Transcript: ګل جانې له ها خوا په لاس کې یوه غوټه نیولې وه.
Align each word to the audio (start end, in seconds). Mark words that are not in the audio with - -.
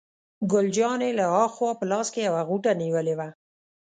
ګل 0.51 0.67
جانې 0.77 1.11
له 1.19 1.25
ها 1.33 1.43
خوا 1.55 1.71
په 1.79 1.85
لاس 1.91 2.07
کې 2.13 2.21
یوه 2.27 2.41
غوټه 2.49 2.71
نیولې 2.81 3.13
وه. 3.19 3.29